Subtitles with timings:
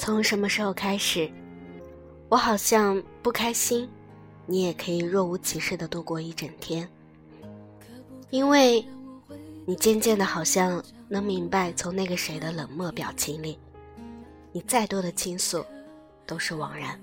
[0.00, 1.30] 从什么时候开始，
[2.30, 3.86] 我好像不开心，
[4.46, 6.88] 你也可以若无其事的度过一整天，
[8.30, 8.82] 因为，
[9.66, 13.58] 你渐渐的好像能明白，从那个谁的冷漠表情里，
[14.52, 15.62] 你再多的倾诉，
[16.26, 16.98] 都是枉然。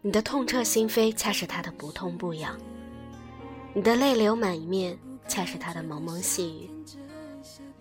[0.00, 2.54] 你的痛彻心扉，恰是他的不痛不痒；
[3.74, 6.70] 你的泪流满面，恰是他的蒙蒙细雨。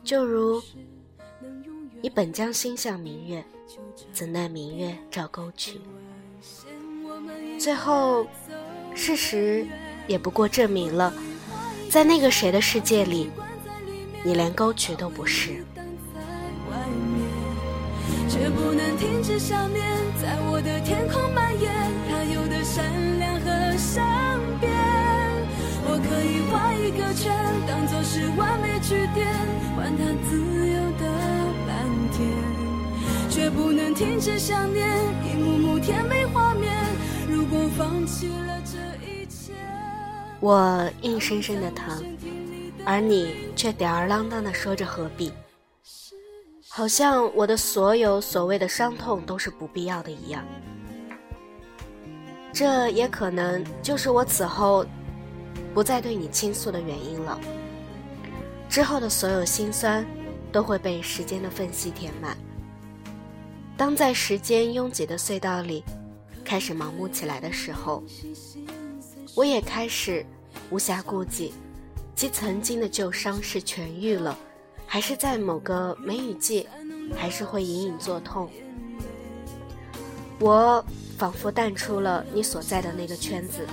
[0.03, 0.59] 就如，
[2.01, 3.43] 你本将心向明月。
[4.11, 5.79] 怎奈明月照沟渠，
[7.59, 8.25] 最后，
[8.95, 9.67] 事实
[10.07, 11.13] 也不过证明了，
[11.89, 13.29] 在那个谁的世界里，
[14.23, 15.63] 你连沟渠都不是。
[18.27, 19.85] 却不能停止想念，
[20.19, 21.71] 在我的天空蔓延，
[22.09, 24.71] 它有的善良和善变。
[25.85, 27.31] 我可以画一个圈，
[27.67, 29.27] 当作是完美句点，
[29.75, 30.58] 换它自由
[33.29, 34.87] 却不能停止想念
[35.25, 36.73] 一幕幕甜美画面。
[37.29, 39.53] 如果放弃了这一切
[40.39, 42.03] 我硬生生的疼
[42.85, 45.31] 而你却吊儿郎当的说着何必？
[46.67, 50.45] 好像我的所有所谓的伤痛都是不必要的一样。
[52.53, 54.85] 这也可能就是我此后
[55.73, 57.39] 不再对你倾诉的原因了。
[58.69, 60.05] 之后的所有心酸
[60.51, 62.37] 都会被时间的缝隙填满。
[63.77, 65.83] 当在时间拥挤的隧道里，
[66.43, 68.03] 开始盲目起来的时候，
[69.35, 70.25] 我也开始
[70.69, 71.53] 无暇顾及，
[72.15, 74.37] 即曾经的旧伤是痊愈了，
[74.85, 76.67] 还是在某个梅雨季，
[77.15, 78.49] 还是会隐隐作痛。
[80.39, 80.83] 我
[81.17, 83.65] 仿佛淡出了你所在的那个圈子，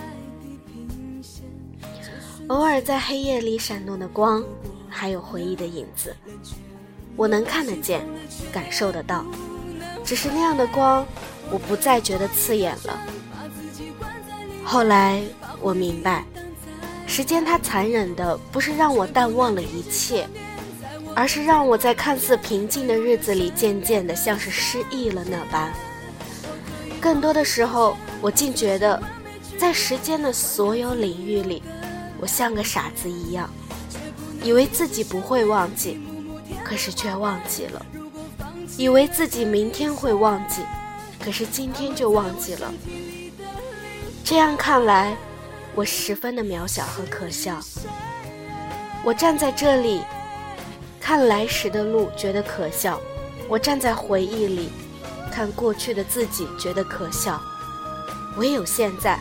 [2.49, 4.45] 偶尔在黑夜里闪动的光，
[4.89, 6.15] 还有回忆的影子，
[7.17, 8.07] 我能看得见，
[8.53, 9.25] 感受得到。
[10.05, 11.05] 只是那样的光，
[11.51, 12.99] 我不再觉得刺眼了。
[14.63, 15.23] 后来
[15.61, 16.25] 我明白，
[17.07, 20.29] 时间它残忍的不是让我淡忘了一切，
[21.15, 25.73] 而是让我在看似平静的日子里，渐渐的像是失忆了那般。
[27.01, 29.03] 更多的时候，我竟觉得，
[29.57, 31.63] 在时间的所有领域里，
[32.21, 33.49] 我像个傻子一样，
[34.43, 36.01] 以为自己不会忘记，
[36.65, 37.85] 可是却忘记了。
[38.77, 40.63] 以为自己明天会忘记，
[41.19, 42.73] 可是今天就忘记了。
[44.25, 45.17] 这样看来，
[45.75, 47.59] 我十分的渺小和可笑。
[49.05, 50.03] 我站在这里，
[51.01, 52.99] 看来时的路，觉得可笑；
[53.49, 54.69] 我站在回忆里，
[55.33, 57.41] 看过去的自己，觉得可笑。
[58.37, 59.19] 唯有现在，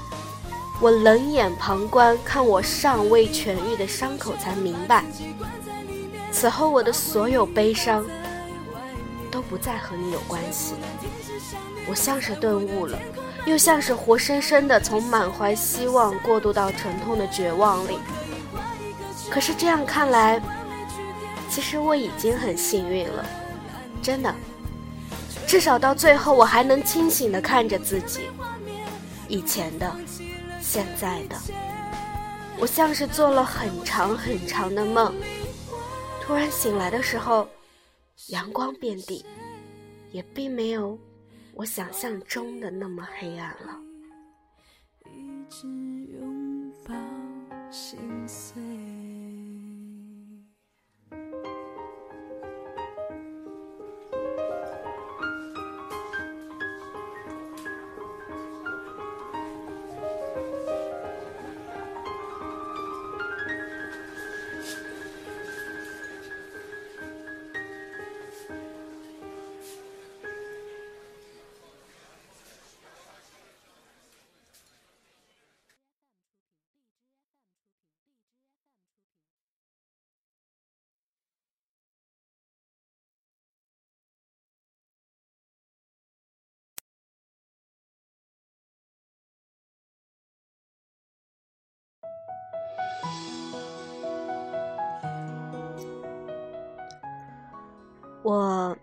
[0.82, 5.06] 我冷眼旁观，看我尚未痊愈的伤口，才明白，
[6.36, 8.06] 此后我的所有悲伤。
[9.32, 10.76] 都不再和你有关系。
[11.90, 12.98] 我像是顿悟了，
[13.46, 18.00] 又像是活生生的从满怀希望过渡到沉痛的绝望里。
[19.30, 20.42] 可是这样看来，
[21.50, 23.26] 其实我已经很幸运了，
[24.02, 24.34] 真的。
[25.46, 28.22] 至少到最后，我还能清醒的看着自己，
[29.28, 29.92] 以前的，
[30.62, 31.36] 现在的。
[32.58, 35.14] 我像是做了很长很长的梦，
[36.26, 37.48] 突然醒来的时候。
[38.30, 39.26] 阳光遍地，
[40.14, 40.98] 也并没有
[41.54, 43.78] 我想象中的那么黑暗了。
[45.04, 45.68] 一直
[46.18, 46.96] 拥抱
[47.70, 48.56] 心碎。
[98.26, 98.76] 我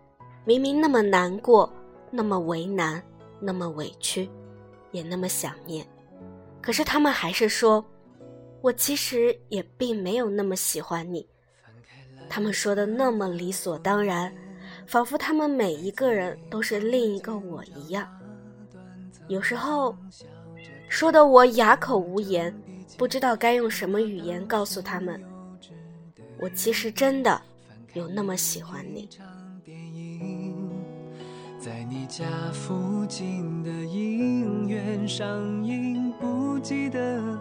[0.44, 1.68] 明明那么难过，
[2.12, 3.02] 那么为难，
[3.40, 4.30] 那么委屈，
[4.92, 5.84] 也那么想念，
[6.60, 7.84] 可是他们还是说，
[8.60, 11.26] 我其实也并没有那么喜欢你。
[12.28, 14.32] 他们说的那么理所当然，
[14.86, 18.08] 仿佛他们每一个人都是另一个我一样。
[19.26, 19.92] 有时候，
[20.88, 22.56] 说的我哑口无言，
[22.96, 25.20] 不知道该用什么语言告诉他们，
[26.38, 27.42] 我其实真的
[27.94, 29.08] 有那么喜欢你。
[31.60, 37.38] 在你家附近的影院上映，不记得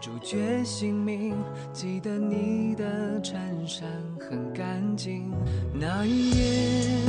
[0.00, 1.34] 主角姓名，
[1.72, 3.88] 记得你的衬衫
[4.20, 5.32] 很干净。
[5.72, 7.00] 那一夜，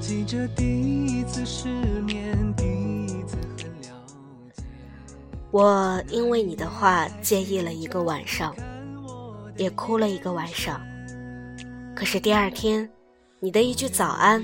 [0.00, 1.68] 记着第一次失
[2.02, 2.64] 眠，第
[3.04, 4.06] 一次很了
[4.54, 4.62] 解。
[5.50, 8.54] 我因为你的话介意了一个晚上，
[9.58, 10.80] 也哭了一个晚上。
[12.00, 12.88] 可是第二天，
[13.40, 14.42] 你的一句早安。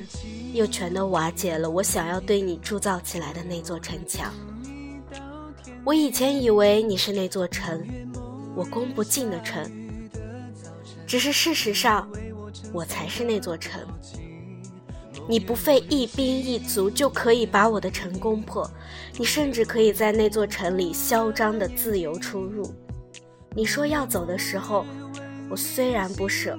[0.53, 4.31] 又全都瓦解了我想要对你铸造起来的那座城墙。
[5.83, 7.83] 我以前以为你是那座城，
[8.55, 9.71] 我攻不进的城。
[11.07, 12.07] 只是事实上，
[12.75, 13.81] 我才是那座城。
[15.27, 18.71] 你不费一兵一卒就可以把我的城攻破，
[19.17, 22.71] 你甚至可以在那座城里嚣张的自由出入。
[23.55, 24.85] 你说要走的时候，
[25.49, 26.59] 我虽然不舍，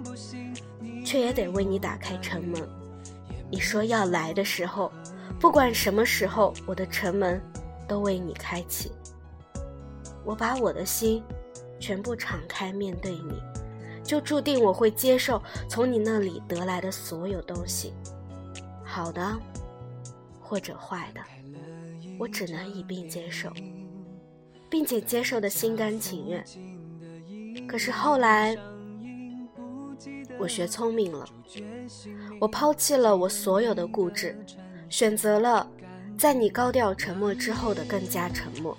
[1.07, 2.61] 却也得为你打开城门。
[3.49, 4.91] 你说要来的时候，
[5.39, 7.41] 不管什么时候，我的城门
[7.87, 8.91] 都为你开启。
[10.25, 11.23] 我把我的心
[11.79, 13.41] 全部敞开面对你，
[14.03, 17.93] 就注定我会接受从你那里得来的所有东西，
[18.83, 19.33] 好的
[20.41, 21.21] 或者坏的，
[22.19, 23.49] 我只能一并接受，
[24.69, 26.45] 并且接受的心甘情愿。
[27.65, 28.57] 可是后来。
[30.39, 31.27] 我学聪明了，
[32.39, 34.37] 我抛弃了我所有的固执，
[34.89, 35.67] 选择了
[36.17, 38.77] 在你高调沉默之后的更加沉默。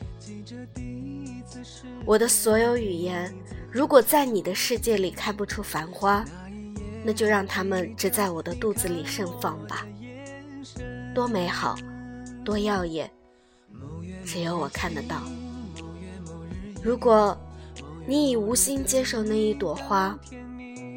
[2.04, 3.34] 我的所有语言，
[3.70, 6.24] 如果在你的世界里开不出繁花，
[7.04, 9.84] 那就让它们只在我的肚子里盛放吧。
[11.14, 11.76] 多美好，
[12.44, 13.10] 多耀眼，
[14.24, 15.22] 只有我看得到。
[16.82, 17.36] 如果
[18.06, 20.16] 你已无心接受那一朵花。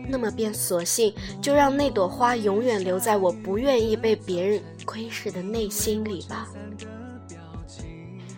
[0.07, 6.47] 那么便索性就让那朵花永远留在我不愿意被别人窥视的内心里吧。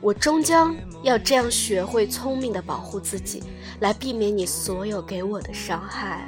[0.01, 3.41] 我终将要这样学会聪明的保护自己，
[3.79, 6.27] 来避免你所有给我的伤害。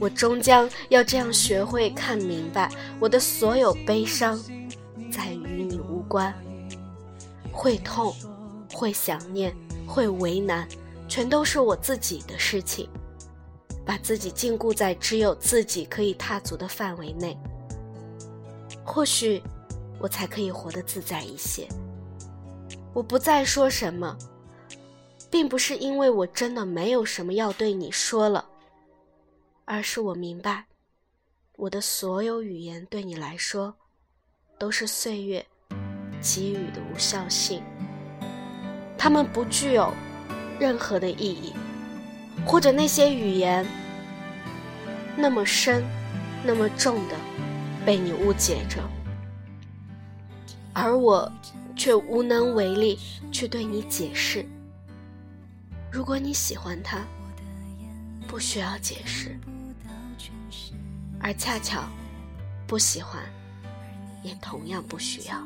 [0.00, 4.40] 我终将要这样学会看明白，我的所有悲伤，
[5.12, 6.34] 在与你无关。
[7.52, 8.14] 会痛，
[8.72, 9.54] 会想念，
[9.86, 10.66] 会为难，
[11.06, 12.88] 全都是我自己的事情。
[13.84, 17.36] 把自己禁锢在只有自己可以踏足的范围内，
[18.84, 19.42] 或许
[19.98, 21.66] 我才可以活得自在一些。
[22.92, 24.16] 我不再说什么，
[25.30, 28.44] 并不是因为我真的没有什么要对你说了，
[29.64, 30.66] 而是我明白，
[31.56, 33.74] 我的所有语言对你来说，
[34.58, 35.44] 都是岁月
[36.20, 37.62] 给予的无效性，
[38.96, 39.92] 它们不具有
[40.60, 41.52] 任何的意义。
[42.44, 43.66] 或者那些语言
[45.16, 45.84] 那么深、
[46.44, 47.16] 那么重的
[47.84, 48.82] 被你误解着，
[50.72, 51.30] 而我
[51.76, 52.98] 却无能为力
[53.30, 54.44] 去对你解释。
[55.90, 56.98] 如果你喜欢他，
[58.26, 59.30] 不需要解释；
[61.20, 61.84] 而恰巧
[62.66, 63.22] 不喜欢，
[64.22, 65.36] 也同样不需要。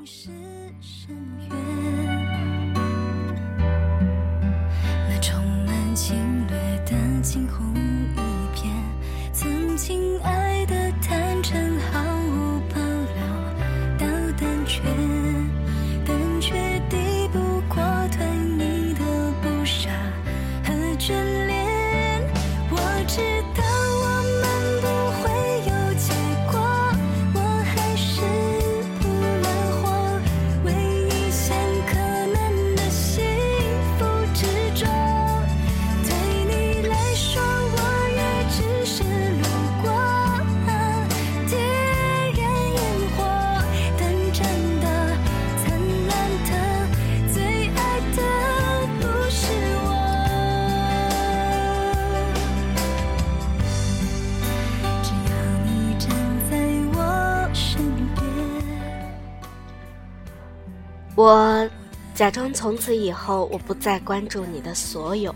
[61.17, 61.69] 我
[62.15, 65.35] 假装从此以后我不再关注你的所有，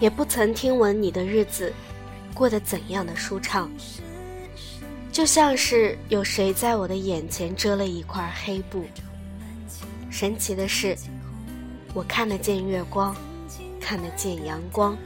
[0.00, 1.70] 也不曾听闻你的日子
[2.32, 3.70] 过得怎样的舒畅，
[5.12, 8.82] 就像是有谁在我的眼前遮了一块黑布。
[10.10, 10.96] 神奇的是，
[11.92, 13.14] 我看得见月光，
[13.78, 14.96] 看得见阳光，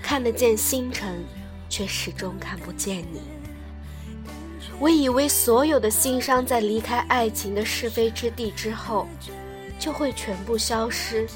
[0.00, 1.24] 看得见星辰，
[1.68, 3.33] 却始终看不见你。
[4.80, 9.06] 我以为所有的心伤在离开爱情的是非之地之后，
[9.78, 11.26] 就会全部消失。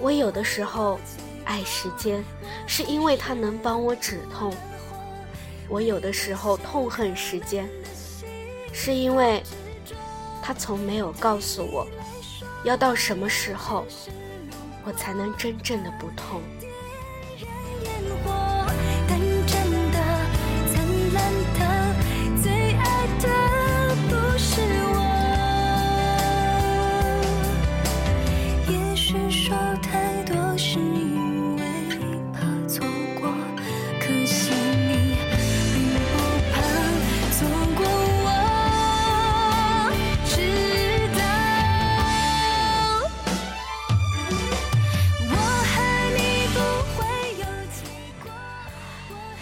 [0.00, 1.00] 我有的时候
[1.44, 2.22] 爱时间，
[2.66, 4.52] 是因为它能帮我止痛；
[5.68, 7.68] 我有的时候痛恨时间，
[8.72, 9.42] 是因为
[10.42, 11.86] 他从没有告诉我，
[12.64, 13.86] 要到什么时候，
[14.84, 16.42] 我才能真正的不痛。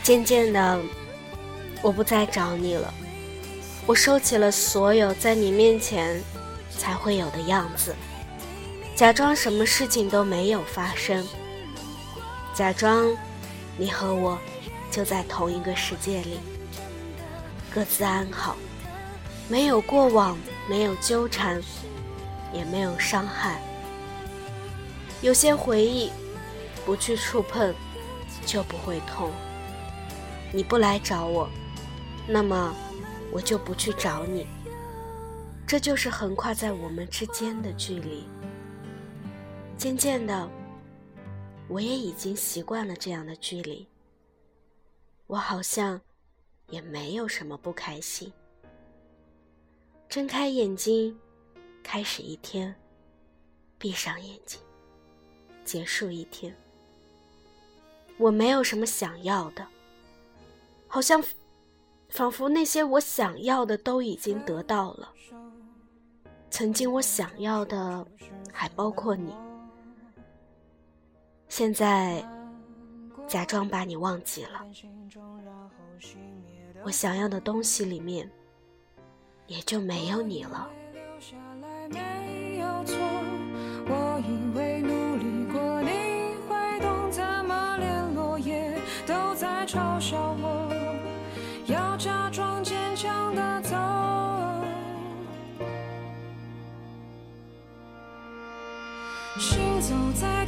[0.02, 0.80] 渐渐的，
[1.80, 2.92] 我不再找你了。
[3.86, 6.20] 我收起了所有在你面前
[6.76, 7.94] 才会有的样子，
[8.96, 11.24] 假装什么事情都没有发生，
[12.52, 13.16] 假装
[13.76, 14.38] 你和我
[14.90, 16.40] 就在同一个世界里，
[17.72, 18.56] 各自安好，
[19.48, 20.36] 没有过往，
[20.68, 21.62] 没有纠缠，
[22.52, 23.60] 也没有伤害。
[25.20, 26.10] 有些回忆，
[26.84, 27.72] 不去触碰，
[28.44, 29.30] 就不会痛。
[30.54, 31.48] 你不来找我，
[32.28, 32.74] 那么
[33.32, 34.46] 我就不去找你。
[35.66, 38.24] 这就是横跨在我们之间的距离。
[39.78, 40.48] 渐渐的，
[41.68, 43.88] 我也已经习惯了这样的距离。
[45.26, 45.98] 我好像
[46.68, 48.30] 也没有什么不开心。
[50.10, 51.18] 睁开眼睛，
[51.82, 52.74] 开始一天；
[53.78, 54.60] 闭上眼睛，
[55.64, 56.54] 结束一天。
[58.18, 59.66] 我没有什么想要的。
[60.92, 61.24] 好像，
[62.10, 65.08] 仿佛那些我想要的都已经得到了。
[66.50, 68.06] 曾经我想要的，
[68.52, 69.34] 还包括你。
[71.48, 72.22] 现在，
[73.26, 74.66] 假装把你忘记了。
[76.84, 78.30] 我想要的东西里面，
[79.46, 80.68] 也就没有你了。
[83.84, 85.88] 我以为努力过，你
[86.46, 90.21] 会懂怎么连落叶都在嘲笑
[99.42, 100.46] 行走在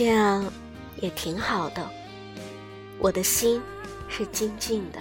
[0.00, 0.50] 这样
[1.02, 1.86] 也挺好的。
[2.98, 3.60] 我的心
[4.08, 4.98] 是静静的，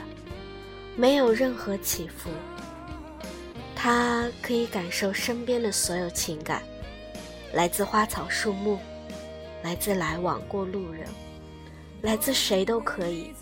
[0.98, 2.29] 没有任何起伏。
[3.77, 6.62] 它可以感受身边的所有情感，
[7.53, 8.77] 来自花草树木，
[9.63, 11.08] 来自来往过路人，
[12.01, 13.34] 来自谁都可以，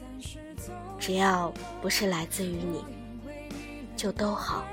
[1.00, 2.86] 只要不是来自于你，
[3.96, 4.64] 就都好。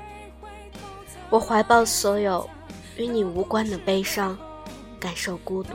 [1.31, 2.47] 我怀抱所有
[2.95, 4.37] 与你无关的悲伤，
[4.99, 5.71] 感受孤独。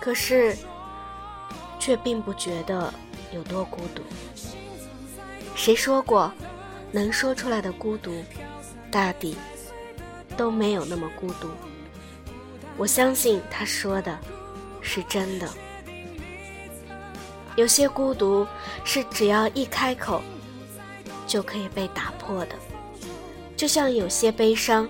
[0.00, 0.56] 可是，
[1.78, 2.92] 却并不觉得
[3.32, 4.02] 有多孤独。
[5.54, 6.32] 谁说过，
[6.92, 8.24] 能说出来的孤独，
[8.90, 9.36] 大抵
[10.36, 11.48] 都没有那么孤独。
[12.76, 14.16] 我相信他说的
[14.80, 15.48] 是真的。
[17.56, 18.46] 有些孤独
[18.84, 20.22] 是只要一开口
[21.26, 22.54] 就可以被打破的，
[23.56, 24.88] 就像有些悲伤，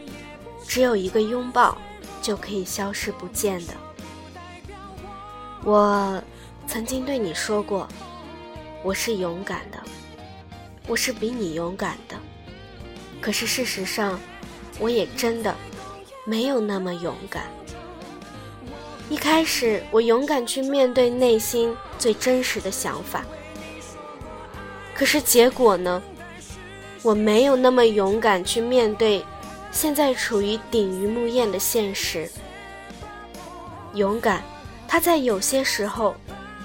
[0.67, 1.79] 只有一个拥抱
[2.21, 3.73] 就可以消失不见的。
[5.71, 6.19] 我
[6.67, 7.87] 曾经对你说过，
[8.83, 9.79] 我是勇敢的，
[10.87, 12.17] 我是比你勇敢的。
[13.21, 14.19] 可是事实上，
[14.79, 15.55] 我也真的
[16.25, 17.43] 没有那么勇敢。
[19.11, 23.23] 一开始，我勇敢去面对内心最真实的想法。
[24.95, 26.03] 可是结果呢？
[27.03, 29.23] 我没有那么勇敢去面对
[29.71, 32.27] 现在处于顶鱼木燕的现实。
[33.93, 34.43] 勇敢。
[34.91, 36.17] 它在有些时候，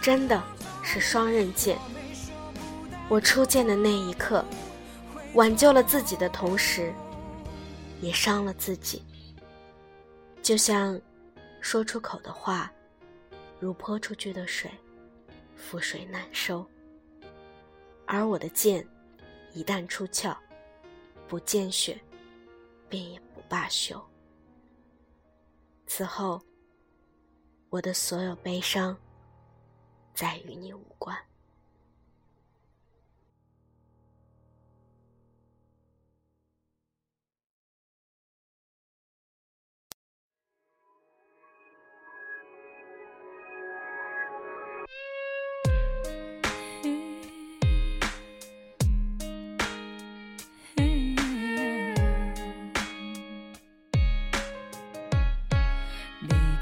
[0.02, 0.42] 真的
[0.82, 1.78] 是双刃剑。
[3.10, 4.44] 我初见的那一刻，
[5.34, 6.94] 挽救了自己的同时，
[8.02, 9.04] 也伤了自己。
[10.42, 11.00] 就像
[11.60, 12.72] 说出口的话，
[13.60, 14.72] 如泼出去的水，
[15.58, 16.66] 覆水难收。
[18.06, 18.88] 而我的剑，
[19.54, 20.36] 一旦出鞘，
[21.28, 22.00] 不见血，
[22.88, 24.02] 便也不罢休。
[25.86, 26.42] 此后。
[27.74, 28.96] 我的所有悲伤，
[30.14, 31.18] 再与你无关。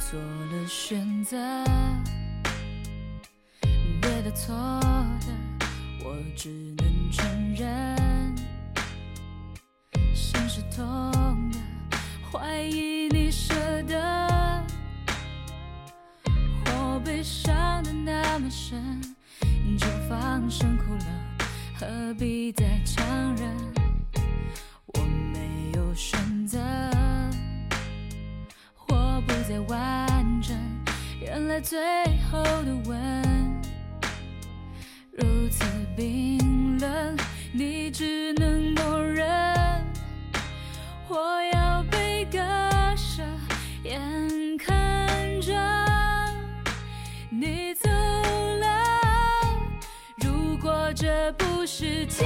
[0.10, 1.38] 做了选择，
[4.02, 5.28] 对的错的，
[6.04, 8.36] 我只能承认。
[10.14, 11.60] 心是痛的，
[12.32, 13.54] 怀疑你舍
[13.84, 14.66] 得，
[16.66, 19.00] 或被伤的那么深，
[19.78, 21.06] 就放声哭了，
[21.80, 23.81] 何必再强忍？
[29.52, 30.56] 再完整，
[31.20, 31.78] 原来最
[32.32, 33.62] 后的吻
[35.12, 37.18] 如此冰冷，
[37.52, 39.28] 你只能默认。
[41.10, 42.40] 我要被割
[42.96, 43.24] 舍，
[43.84, 44.00] 眼
[44.58, 45.54] 看着
[47.30, 48.68] 你走了。
[50.16, 52.26] 如果这不是结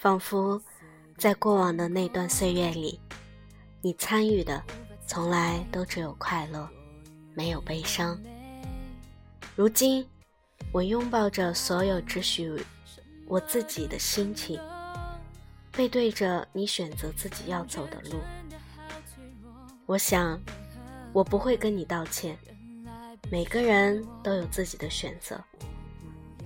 [0.00, 0.58] 仿佛
[1.18, 2.98] 在过往的那段岁月里，
[3.82, 4.64] 你参与的
[5.06, 6.66] 从来都只有快乐，
[7.34, 8.18] 没有悲伤。
[9.54, 10.08] 如今，
[10.72, 12.50] 我拥抱着所有只许
[13.26, 14.58] 我自己的心情，
[15.70, 18.18] 背对着你选择自己要走的路。
[19.84, 20.40] 我想，
[21.12, 22.38] 我不会跟你道歉。
[23.30, 25.38] 每个人都有自己的选择，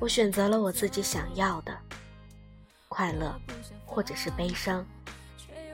[0.00, 1.83] 我选择了我自己想要的。
[2.94, 3.34] 快乐，
[3.84, 4.86] 或者是悲伤，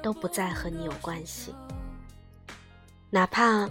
[0.02, 1.54] 都不再和你有关系。
[3.11, 3.68] 哪怕，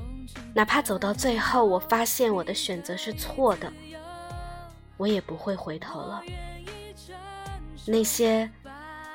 [0.54, 3.74] 哪怕走到最后，我发现我的选择是错的，
[4.98, 6.22] 我也不会回头了。
[7.88, 8.48] 那些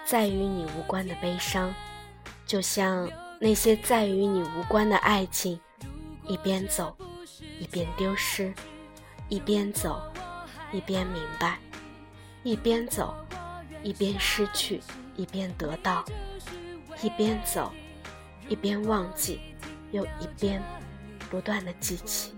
[0.04, 1.72] 在与你无关的悲伤，
[2.44, 5.60] 就像那些在与你无关的爱情，
[6.26, 6.96] 一边走，
[7.60, 8.52] 一边丢失；
[9.28, 10.02] 一边走，
[10.72, 11.56] 一边明白；
[12.42, 13.14] 一边走。
[13.84, 14.80] 一边失去，
[15.14, 16.02] 一边得到；
[17.02, 17.70] 一边走，
[18.48, 19.40] 一边忘记，
[19.92, 20.60] 又一边
[21.30, 22.34] 不断的记起。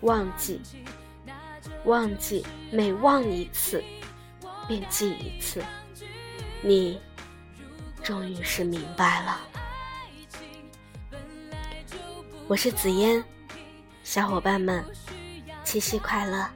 [0.00, 0.60] 忘记，
[1.84, 3.82] 忘记，每忘一次，
[4.66, 5.62] 便记一次。
[6.60, 7.00] 你
[8.02, 9.40] 终于是明白了。
[12.48, 13.22] 我是紫嫣，
[14.02, 14.84] 小伙伴们，
[15.62, 16.50] 七夕快乐！